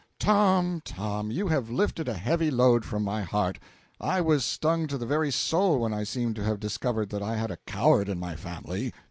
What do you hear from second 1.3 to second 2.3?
have lifted a